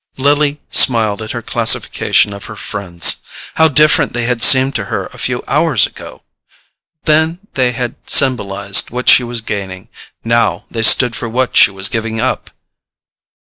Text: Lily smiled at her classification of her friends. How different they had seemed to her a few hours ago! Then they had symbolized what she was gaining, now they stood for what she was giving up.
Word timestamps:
Lily 0.17 0.59
smiled 0.71 1.21
at 1.21 1.29
her 1.29 1.43
classification 1.43 2.33
of 2.33 2.45
her 2.45 2.55
friends. 2.55 3.21
How 3.53 3.67
different 3.67 4.13
they 4.13 4.23
had 4.25 4.41
seemed 4.41 4.73
to 4.73 4.85
her 4.85 5.05
a 5.05 5.19
few 5.19 5.43
hours 5.47 5.85
ago! 5.85 6.23
Then 7.03 7.37
they 7.53 7.73
had 7.73 7.93
symbolized 8.09 8.89
what 8.89 9.07
she 9.07 9.23
was 9.23 9.41
gaining, 9.41 9.89
now 10.23 10.65
they 10.71 10.81
stood 10.81 11.15
for 11.15 11.29
what 11.29 11.55
she 11.55 11.69
was 11.69 11.87
giving 11.87 12.19
up. 12.19 12.49